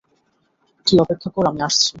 [0.87, 1.89] তুই অপেক্ষা কর, আমি আসছি।